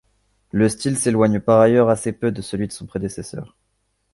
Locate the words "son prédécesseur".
2.71-3.55